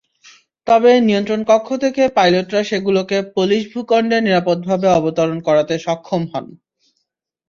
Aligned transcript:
তবে 0.67 0.91
নিয়ন্ত্রণকক্ষ 1.07 1.67
থেকে 1.83 2.03
পাইলটরা 2.17 2.61
সেগুলোকে 2.63 3.17
পোলিশ 3.33 3.63
ভূখণ্ডে 3.73 4.17
নিরাপদভাবে 4.21 4.87
অবতরণ 4.97 5.37
করাতে 5.47 5.73
সক্ষম 5.85 6.21
হন। 6.31 6.45